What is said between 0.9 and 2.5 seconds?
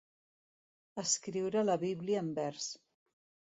Escriure la Bíblia en